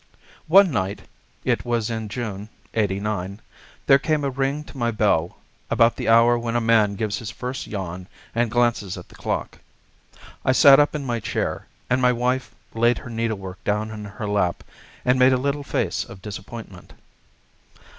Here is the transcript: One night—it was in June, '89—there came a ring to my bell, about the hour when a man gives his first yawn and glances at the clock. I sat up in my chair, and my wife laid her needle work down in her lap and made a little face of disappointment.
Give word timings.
One 0.47 0.71
night—it 0.71 1.63
was 1.63 1.91
in 1.91 2.09
June, 2.09 2.49
'89—there 2.73 3.99
came 3.99 4.23
a 4.23 4.31
ring 4.31 4.63
to 4.63 4.75
my 4.75 4.89
bell, 4.89 5.37
about 5.69 5.95
the 5.95 6.09
hour 6.09 6.39
when 6.39 6.55
a 6.55 6.59
man 6.59 6.95
gives 6.95 7.19
his 7.19 7.29
first 7.29 7.67
yawn 7.67 8.07
and 8.33 8.49
glances 8.49 8.97
at 8.97 9.09
the 9.09 9.15
clock. 9.15 9.59
I 10.43 10.53
sat 10.53 10.79
up 10.79 10.95
in 10.95 11.05
my 11.05 11.19
chair, 11.19 11.67
and 11.87 12.01
my 12.01 12.13
wife 12.13 12.55
laid 12.73 12.97
her 12.97 13.11
needle 13.11 13.37
work 13.37 13.63
down 13.63 13.91
in 13.91 14.05
her 14.05 14.27
lap 14.27 14.63
and 15.05 15.19
made 15.19 15.33
a 15.33 15.37
little 15.37 15.63
face 15.63 16.03
of 16.03 16.23
disappointment. 16.23 16.93